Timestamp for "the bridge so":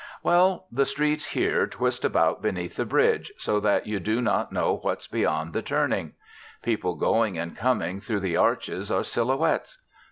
2.75-3.59